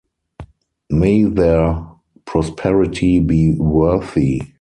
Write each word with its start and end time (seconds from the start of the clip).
May 0.89 1.25
their 1.25 1.79
prosperity 2.25 3.19
be 3.19 3.53
worthy. 3.53 4.41